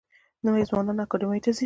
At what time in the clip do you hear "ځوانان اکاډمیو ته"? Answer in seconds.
0.69-1.51